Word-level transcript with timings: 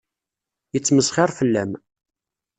Yettmesxiṛ 0.73 1.29
fell-am. 1.37 1.71